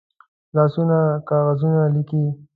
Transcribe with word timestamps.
لاسونه 0.55 0.99
کاغذونه 1.29 1.79
لیکي 1.93 2.23